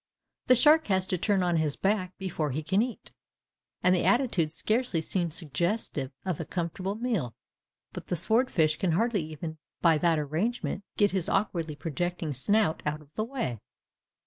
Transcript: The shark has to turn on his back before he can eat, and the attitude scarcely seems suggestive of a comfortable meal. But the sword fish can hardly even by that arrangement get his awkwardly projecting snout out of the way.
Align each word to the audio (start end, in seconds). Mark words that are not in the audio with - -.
The 0.47 0.55
shark 0.55 0.87
has 0.87 1.05
to 1.05 1.17
turn 1.19 1.43
on 1.43 1.57
his 1.57 1.75
back 1.75 2.17
before 2.17 2.49
he 2.49 2.63
can 2.63 2.81
eat, 2.81 3.11
and 3.83 3.93
the 3.93 4.03
attitude 4.03 4.51
scarcely 4.51 4.99
seems 4.99 5.35
suggestive 5.35 6.11
of 6.25 6.39
a 6.39 6.43
comfortable 6.43 6.95
meal. 6.95 7.35
But 7.93 8.07
the 8.07 8.15
sword 8.15 8.49
fish 8.49 8.77
can 8.77 8.93
hardly 8.93 9.21
even 9.23 9.59
by 9.79 9.99
that 9.99 10.17
arrangement 10.17 10.83
get 10.97 11.11
his 11.11 11.29
awkwardly 11.29 11.75
projecting 11.75 12.33
snout 12.33 12.81
out 12.83 13.01
of 13.01 13.13
the 13.13 13.23
way. 13.23 13.59